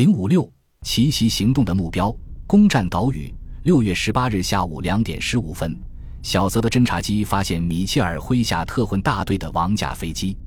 [0.00, 0.50] 零五六
[0.80, 2.10] 奇袭行动的目标，
[2.46, 3.30] 攻占岛屿。
[3.64, 5.78] 六月十八日下午两点十五分，
[6.22, 10.38] 小泽的侦察机发现米切尔麾下特混大队的王甲飞机，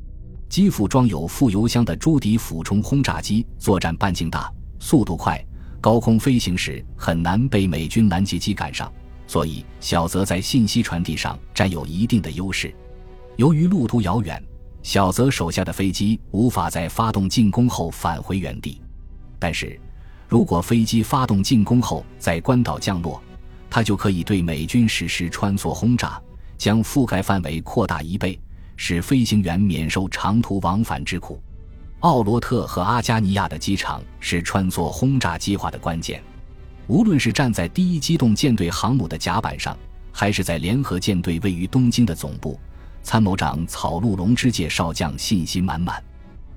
[0.49, 5.39] 机腹装有副油箱的朱迪俯冲轰炸机，作战半径大，速度快，
[5.79, 8.91] 高空飞行时很难被美军拦截机赶上，
[9.27, 12.73] 所以小泽在信息传递上占有一定的优势。
[13.35, 14.43] 由于路途遥远，
[14.81, 18.81] 小泽手下的飞机无法在发动进攻后返回原地。
[19.43, 19.77] 但是，
[20.29, 23.21] 如果飞机发动进攻后在关岛降落，
[23.69, 26.17] 它就可以对美军实施穿梭轰炸，
[26.57, 28.39] 将覆盖范围扩大一倍，
[28.77, 31.41] 使飞行员免受长途往返之苦。
[31.99, 36.23] 奥罗特和阿加尼亚的机场是穿梭轰炸计划的关键。
[36.87, 39.77] 无论是站在第一机动舰队航母的甲板上，
[40.13, 42.57] 还是在联合舰队位于东京的总部，
[43.01, 46.01] 参谋长草鹿龙之介少将信心满满。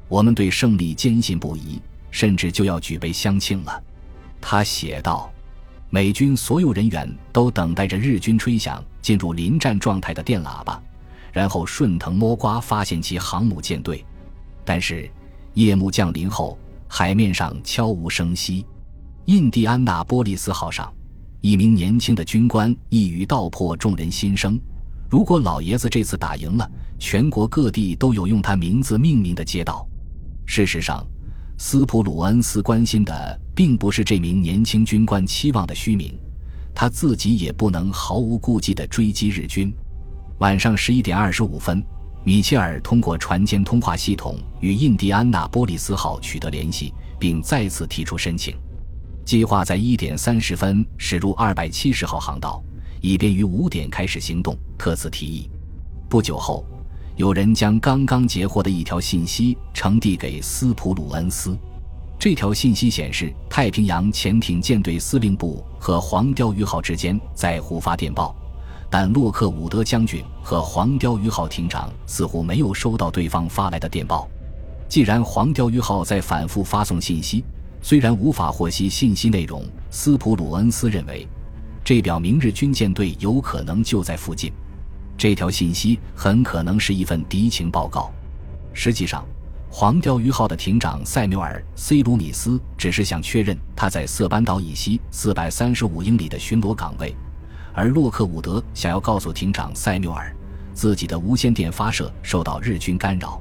[0.07, 1.83] 我们对胜利坚信不疑。
[2.17, 3.85] 甚至就要举杯相庆了，
[4.41, 5.31] 他写道
[5.93, 10.83] ：“美军所有人员都等待着日军吹响进入临战状态的电喇叭，
[11.31, 14.03] 然后顺藤摸瓜发现其航母舰队。
[14.65, 15.11] 但是
[15.53, 16.59] 夜幕降临后，
[16.89, 18.65] 海面上悄无声息。
[19.27, 20.91] 印第安纳波利斯号上，
[21.43, 24.59] 一名年轻的军官一语道破众人心声：
[25.11, 26.67] 如果老爷子这次打赢了，
[26.99, 29.87] 全国各地都有用他名字命名的街道。
[30.47, 31.07] 事实上。”
[31.59, 36.15] 斯普鲁恩斯关心的并不是这名年轻军官期望的虚名，
[36.75, 39.73] 他自己也不能毫无顾忌地追击日军。
[40.39, 41.83] 晚上十一点二十五分，
[42.25, 48.55] 米切尔通过船间通话系统与印第安纳波利斯号取得联系，并再次提出申请，
[49.25, 52.63] 计划在一点三十分驶入二百七十号航道，
[53.01, 54.55] 以便于五点开始行动。
[54.77, 55.49] 特此提议。
[56.07, 56.67] 不久后。
[57.17, 61.57] 有人将刚刚截获的一条信息呈递给斯普鲁恩斯。
[62.19, 68.37] 这条信息显示，太平洋潜艇舰队司令部和黄鲷鱼号之间在互发电报，
[68.91, 74.29] 但洛克伍德将军和黄鲷鱼号艇长似乎没有收到对方发来的电报。
[74.87, 77.43] 既然黄鲷鱼号在反复发送信息，
[77.81, 81.27] 虽然无法获悉信息内容，斯普鲁恩斯认为，
[81.83, 84.53] 这表明日军舰队有可能就在附近。
[85.19, 88.13] 这条信息很可能是一份敌情报告。
[88.73, 89.25] 实际上，
[89.71, 97.15] 黄鲷鱼号的艇长塞缪尔 ·C· 卢米斯只是想确认他在色班岛以西四百三十五英里的巡逻岗位，
[97.75, 100.35] 而洛克伍德想要告诉艇长塞缪尔，
[100.75, 103.41] 自己的无线电发射受到日军干扰。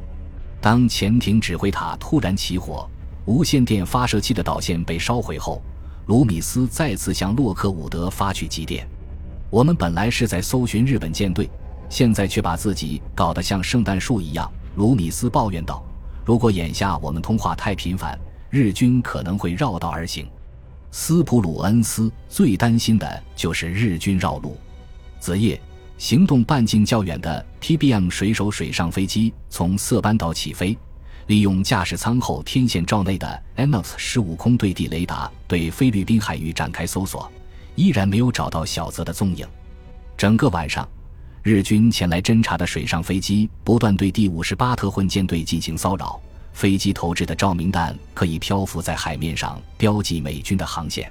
[0.62, 2.90] 当潜艇指挥塔突然起火，
[3.26, 5.62] 无线电发射器的导线被烧毁后，
[6.08, 8.88] 卢米斯再次向洛克伍德发去急电
[9.52, 11.50] ：“我们本来是在搜寻日本舰队。”
[11.96, 15.82] 现在却把自己搞得像圣诞树一样，卢米斯抱怨道
[16.28, 18.20] ：“如果眼下我们通话太频繁，
[18.50, 20.28] 日军可能会绕道而行。”
[20.92, 24.58] 斯普鲁恩斯最担心的就是日军绕路。
[25.22, 25.58] 子夜，
[25.98, 30.78] 行动半径较远的 TBM 水手水上飞机从色班岛起飞，
[31.28, 37.32] 利用驾驶舱后天线罩内的 NOS 十五空对地雷达对菲律宾海域展开搜索，
[37.76, 39.48] 依然没有找到小泽的踪影。
[40.18, 40.86] 整个晚上。
[41.46, 46.20] 日军前来侦察的水上飞机不断对第五十八特混舰队进行骚扰，
[46.54, 51.08] 飞机投掷的照明弹可以漂浮在海面上，标记美军的航线。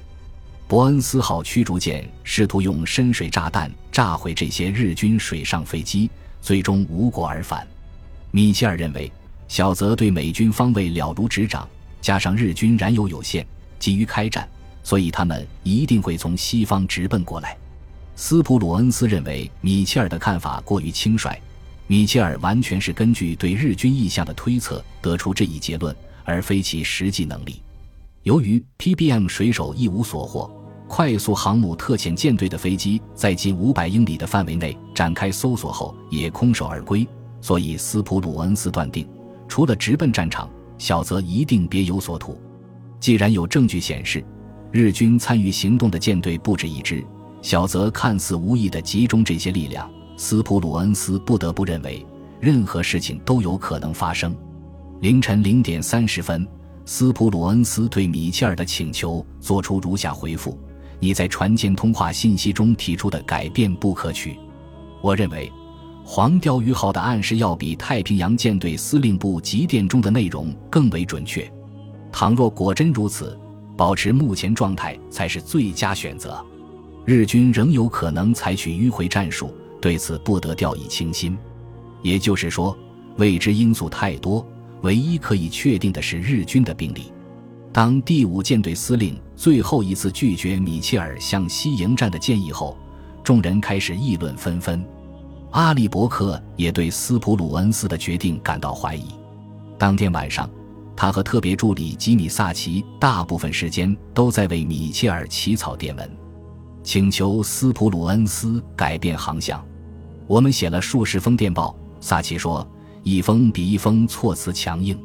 [0.67, 6.11] 伯恩斯号驱逐舰试图用深水炸弹炸毁这些日军水上飞机，
[6.43, 7.65] 最终无果而返。
[8.33, 9.13] 米切尔认为，
[9.47, 11.69] 小泽对美军方位了如指掌，
[12.01, 13.47] 加上日军燃油有限，
[13.79, 14.49] 急于开战，
[14.83, 17.57] 所以他们一定会从西方直奔过来。
[18.17, 21.37] 斯普鲁恩斯认为米切尔的看法过于轻率，
[21.89, 25.95] 米切尔完全是根据对日军意向的推测得出这一结论，
[26.25, 27.61] 而非其实际能力。
[28.23, 30.49] 由于 PBM 水手一无所获，
[30.89, 37.07] 快速航母特遣舰队的飞机在近五百英里的范围内展开搜索后也空手而归，
[37.41, 39.07] 所以斯普鲁恩斯断定，
[39.49, 40.49] 除了直奔战场，
[40.79, 42.41] 小泽一定别有所图。
[43.01, 44.25] 既然有证据显示，
[44.71, 47.05] 日军参与行动的舰队不止一支。
[47.45, 49.87] 小泽看似无意地集中这些力量，
[50.17, 52.05] 斯普鲁恩斯不得不认为
[52.41, 54.35] 任何事情都有可能发生。
[55.03, 56.49] 凌晨零点三十分，
[56.87, 60.59] 斯普鲁恩斯对米切尔的请求作出如下回复
[60.99, 64.39] ：“你在船舰通话信息中提出的改变不可取。
[65.03, 65.53] 我认为，
[66.03, 71.47] 黄鲷鱼号的暗示要比太平洋舰队司令部急电中的内容更为准确。
[72.11, 73.39] 倘若果真如此，
[73.77, 76.43] 保持目前状态才是最佳选择。”
[77.05, 81.37] 日军仍有可能采取迂回战术，对此不得掉以轻心。
[82.03, 82.77] 也就是说，
[83.17, 84.47] 未知因素太多，
[84.83, 87.13] 唯一可以确定的是日军的兵力。
[87.73, 92.77] 当第五舰队司令最后一次拒绝米切尔向西迎战的建议后，
[93.23, 94.85] 众人开始议论纷纷。
[95.51, 99.07] 阿里伯克也对斯普鲁恩斯的决定感到怀疑。
[99.79, 100.49] 当天晚上，
[100.97, 106.11] 他和特别助理吉米萨奇大部分时间都在为米切尔起草电文，
[106.85, 109.65] 请求斯普鲁恩斯改变航向。
[110.27, 112.67] 我们写了数十封电报，萨奇说，
[113.03, 114.97] 一封比一封措辞强硬。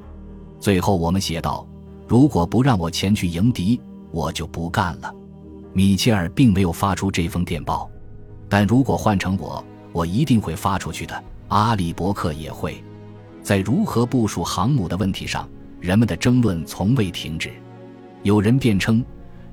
[0.59, 1.65] 最后，我们写道
[2.05, 3.79] ：“如果不让我前去迎敌，
[4.11, 5.11] 我就不干了。”
[5.71, 7.89] 米切尔并没有发出这封电报，
[8.49, 11.23] 但如果换成我，我一定会发出去的。
[11.47, 12.83] 阿里伯克也会。
[13.41, 15.47] 在如何部署航母的问题上，
[15.79, 17.51] 人们的争论从未停止。
[18.23, 19.03] 有人辩称，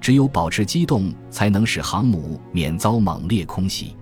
[0.00, 3.94] 只有保持机动，才能使航母免遭猛烈空袭。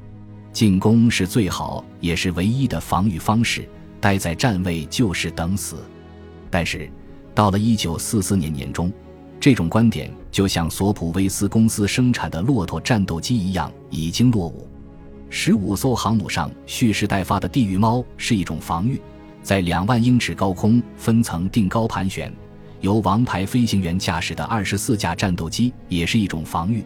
[0.52, 3.68] 进攻是最好也是唯一的防御方式，
[4.00, 5.76] 待在站位就是等死。
[6.50, 6.88] 但是，
[7.34, 8.92] 到了1944年年中，
[9.40, 14.68] 这种观点就像索普威斯公司生产的骆驼战斗机一样，已经落伍。
[15.28, 19.00] 十五艘航母上蓄势待发的地狱猫是一种防御，
[19.42, 22.32] 在两万英尺高空分层定高盘旋，
[22.84, 26.84] 由王牌飞行员驾驶的二十四架战斗机也是一种防御，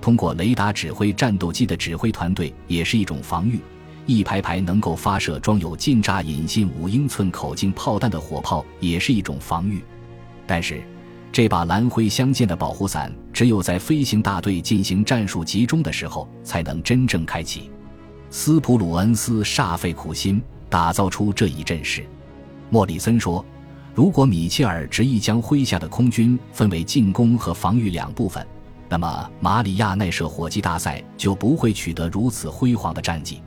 [0.00, 3.58] 通过雷达指挥战斗机的指挥团队也是一种防御，
[4.06, 9.82] 一排排能够发射装有近炸引信五英寸口径炮弹的火炮也是一种防御。
[10.46, 10.80] 但是，
[11.32, 17.68] 这把蓝灰相间的保护伞只有在飞行大队进行战术集中的时候才能真正开启。
[18.30, 22.06] 斯普鲁恩斯煞费苦心打造出这一阵势。
[22.68, 23.44] 莫里森说
[23.94, 28.46] ：“如果米切尔执意将麾下的空军分为进攻和防御两部分，
[28.88, 33.42] 那么马里亚奈舍火击大赛就不会取得如此辉煌的战绩。”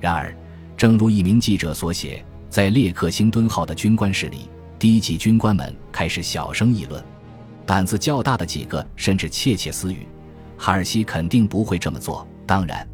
[0.00, 0.34] 然而，
[0.76, 4.48] 正如一名记者所写，在列克星敦号的军官室里，
[4.78, 7.02] 低级军官们开始小声议论，
[7.66, 10.06] 胆子较大的几个甚至窃窃私语
[10.56, 12.86] ：“哈尔西肯定不会这么做。”当然。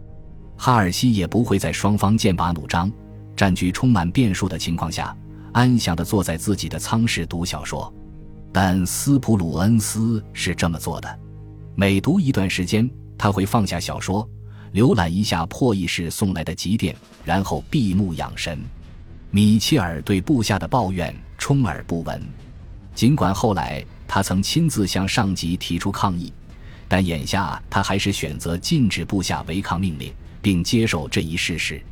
[0.56, 2.90] 哈尔西也不会在双方剑拔弩张、
[3.34, 5.14] 战局充满变数的情况下，
[5.54, 7.92] 安详地坐在自己的舱室读小说。
[8.52, 11.18] 但斯普鲁恩斯是这么做的。
[11.74, 14.28] 每读一段时间，他会放下小说，
[14.74, 18.58] 浏览一下破译室送来的急电，然后闭目养神。
[19.30, 22.20] 米切尔对部下的抱怨充耳不闻，
[22.94, 26.32] 尽管后来他曾亲自向上级提出抗议，
[26.86, 30.12] 但眼下他还是选择禁止部下违抗命令。
[30.44, 31.82] 并接受这一事实，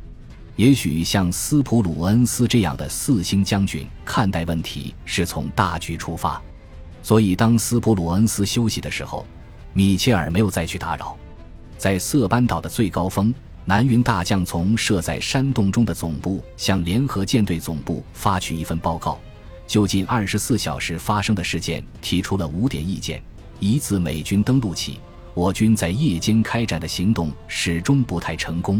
[0.55, 6.39] 也许像斯普鲁恩斯这样的四星将军看待问题是从大局出发，
[7.01, 9.25] 所以当斯普鲁恩斯休息的时候，
[9.73, 11.17] 米切尔没有再去打扰。
[11.75, 13.33] 在色班岛的最高峰，
[13.65, 19.19] 南云大将从设在山洞中的总部向联合舰队总部发去一份报告，
[19.65, 23.19] 就近二十四小时发生的事件提出了五点意见：
[23.59, 24.99] 一自美军登陆起。
[25.33, 28.79] 我军在夜间开展的行动始终不太成功。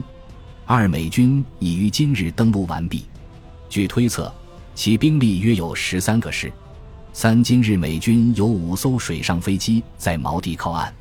[0.65, 3.05] 二美军已于今日登陆完毕，
[3.67, 4.33] 据推测，
[4.73, 6.51] 其兵力约有十三个师。
[7.11, 10.91] 三今日美军有五艘水上飞机在锚地靠岸。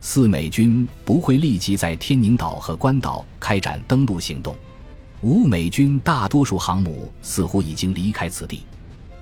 [0.00, 4.56] 四美军不会立即在天宁岛和关岛开展登陆行动。
[5.20, 8.64] 五美军大多数航母似乎已经离开此地。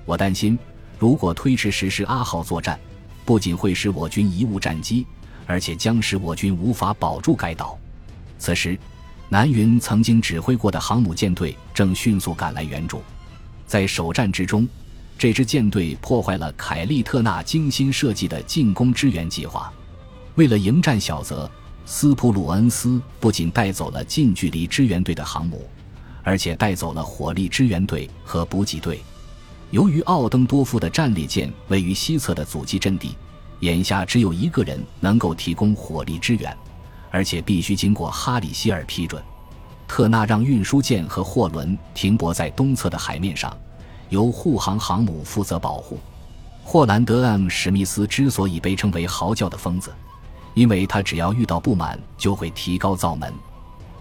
[0.03, 0.57] 我担心，
[0.97, 2.79] 如果推迟实施阿号作战，
[3.23, 5.05] 不仅会使我军贻误战机。
[5.47, 7.77] 而且将使我军无法保住该岛。
[8.39, 8.75] 此时，
[9.29, 13.01] 南云曾经指挥过的航母舰队正迅速赶来援助。
[13.65, 14.67] 在首战之中，
[15.17, 19.71] 这支舰队破坏了凯利特纳精心设计的进攻支援计划。
[20.35, 21.49] 为了迎战小泽，
[21.85, 25.67] 斯普鲁恩斯不仅带走了近距离支援队的航母，
[26.23, 29.01] 而且带走了火力支援队和补给队。
[29.71, 33.15] 由于奥登多夫的战列舰位于西侧的阻击阵地。
[33.61, 36.55] 眼下只有一个人能够提供火力支援，
[37.15, 39.23] 而且必须经过哈里希尔批准。
[39.87, 43.55] 特纳让运输舰和货轮停泊在东侧的海面上，
[44.09, 45.97] 由护航航母负责保护。
[46.61, 49.93] 霍兰德 ·M· 史密斯之所以被称为“嚎叫的疯子”，
[50.55, 53.33] 因为他只要遇到不满就会提高灶门。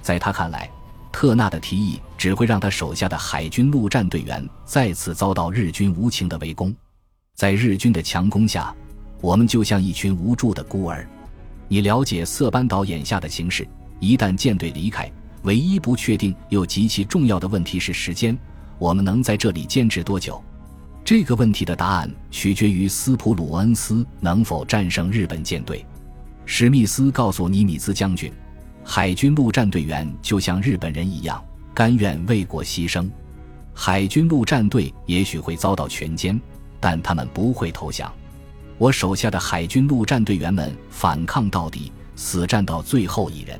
[0.02, 0.68] 在他看来，
[1.12, 6.75] 特纳的提议只会让他手下的海军陆战队员再次遭到日军无情的围攻。
[7.37, 8.75] 在日军的强攻下，
[9.21, 11.09] 我们就像一群无助的孤儿。
[11.68, 13.66] 你了解色班岛眼下的形势。
[14.00, 15.11] 一旦舰队离开，
[15.42, 18.37] 唯一不确定又极其重要的问题是时间。
[18.78, 20.42] 我们能在这里坚持多久？
[21.04, 25.85] 这个问题的答案取决于斯普鲁恩斯能否战胜日本舰队。
[26.44, 28.33] 史密斯告诉尼米兹将军，
[28.83, 31.42] 海军陆战队员就像日本人一样，
[31.73, 33.09] 甘愿为国牺牲。
[33.73, 36.38] 海军陆战队也许会遭到全歼，
[36.80, 38.12] 但他们不会投降。
[38.76, 43.59] 我手下的海军陆战队员们反抗到底，死战到最后一人，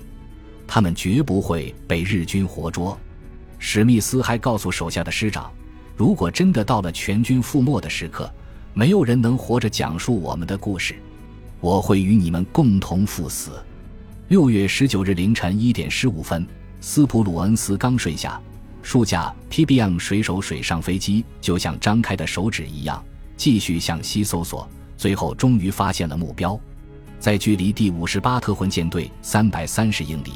[0.66, 2.99] 他们绝不会被日军活捉。
[3.59, 5.52] 史密斯还告诉手下的师长，
[5.97, 8.30] 如果真的到了全军覆没的时刻，
[8.75, 10.97] 没有人能活着讲述我们的故事，
[11.61, 13.52] 我会与你们共同赴死。
[14.28, 16.44] 六月十九日凌晨一点十五分，
[16.80, 18.40] 斯普鲁恩斯刚睡下，
[18.83, 23.02] 数架 PBM 水手水上飞机就像张开的手指一样，
[23.37, 24.68] 继续向西搜索。
[24.96, 26.58] 最后终于发现了目标，
[27.18, 30.34] 在距离第五十八特混舰队三百三十英里、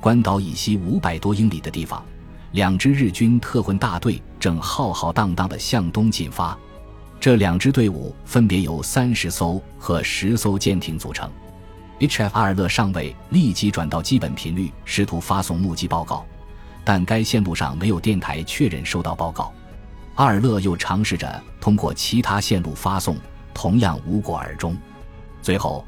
[0.00, 2.04] 关岛以西五百多英里的地方，
[2.52, 6.56] 两支日军特混大队正浩浩荡荡地向东进发。
[7.18, 11.30] 这两支队伍分别由三十艘和十艘舰艇组成。
[11.98, 12.38] H.F.
[12.38, 16.26] 阿尔勒上尉立即转到基本频率，试图发送目击报告，
[16.84, 19.50] 但该线路上没有电台确认收到报告。
[20.16, 23.16] 阿尔勒又尝试着通过其他线路发送。
[23.56, 24.76] 同样无果而终。
[25.40, 25.82] 最后，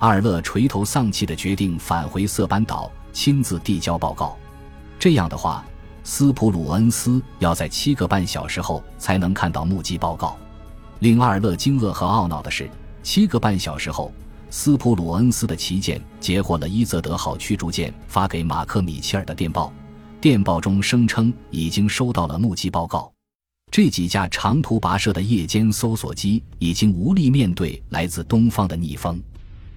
[0.00, 4.36] 阿尔勒垂头丧气地决定返回色班岛，亲自递交报告。
[4.98, 5.64] 这样的话，
[6.04, 10.36] 斯普鲁恩斯要在七个半小时后才能看到目击报告。
[10.98, 12.68] 令阿尔勒惊愕和懊恼的是，
[13.02, 14.12] 七个半小时后，
[14.50, 19.72] 斯普鲁恩斯的旗舰截获了伊泽德号驱逐舰发给马克·米切尔的电报，
[20.20, 23.15] 电报中声称已经收到了目击报告。
[23.76, 29.20] 这几架长途跋涉的夜间搜索机已经无力面对来自东方的逆风，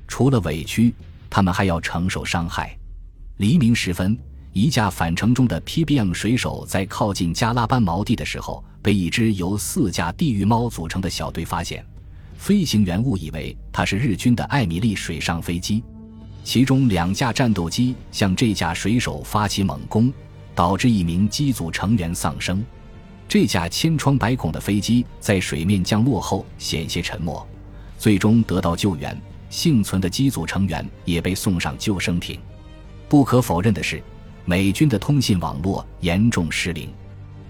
[0.07, 0.93] 除了委屈，
[1.29, 2.73] 他们还要承受伤害。
[3.39, 4.17] 黎明时分，
[4.53, 11.85] 一架返程中的 PBM 水手在靠近加拉班锚地的时候，被一支由四架地狱猫组成的小队发现。
[12.37, 15.83] 飞行员误以为它是日军的艾米丽水上飞机，
[16.45, 20.09] 其中两架战斗机向这架水手发起猛攻，
[20.55, 22.63] 导致一名机组成员丧生。
[23.29, 27.47] 这架千疮百孔的飞机在水面降落后险些沉没，
[27.95, 29.15] 最终得到救援。
[29.51, 32.39] 幸存的机组成员也被送上救生艇。
[33.07, 34.01] 不可否认的是，
[34.45, 36.91] 美军的通信网络严重失灵。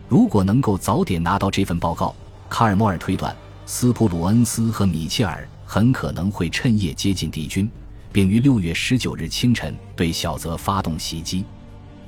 [0.10, 2.14] 如果能够早点拿到这份报告，
[2.50, 3.34] 卡尔莫尔推断
[3.66, 7.70] 斯普鲁恩斯和米切尔很可能会趁夜接近敌军，
[8.12, 11.46] 并于六月十九日清晨对小泽发动袭击。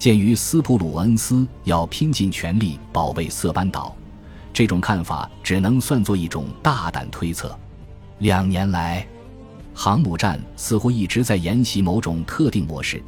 [0.01, 3.95] 鉴于斯普鲁恩斯要拼尽全力保卫色班岛，
[4.51, 7.55] 这种看法只能算作一种大胆推测。
[8.17, 9.05] 两年来，
[9.75, 12.99] 航母战似乎一直在沿袭某种特定模式。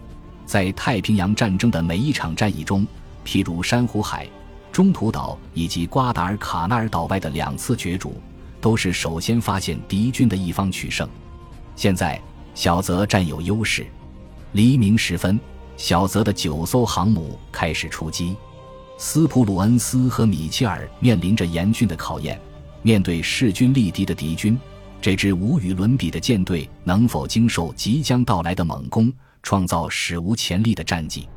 [0.46, 2.86] 在太平洋战争的每一场战役中，
[3.26, 4.30] 譬如珊瑚海、
[4.72, 8.22] 中途岛以及瓜达尔卡纳尔岛外的两次角逐，
[8.62, 11.10] 都是首先发现敌军的一方取胜。
[11.76, 12.22] 现在，
[12.54, 13.84] 小泽占有优势。
[14.52, 15.40] 黎明时分。
[15.84, 18.38] 小泽的九艘航母开始出击，
[18.98, 22.40] 斯普鲁恩斯和米切尔面临着严峻的考验。
[22.84, 24.58] 面对势均力敌的敌军，
[25.02, 29.12] 这支无与伦比的舰队能否经受即将到来的猛攻，
[29.42, 31.28] 创造史无前例的战绩？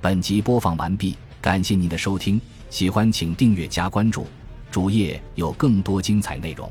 [0.00, 4.24] 本集播放完毕，感谢您的收听，喜欢请订阅加关注，
[4.70, 6.70] 主页有更多精彩内容。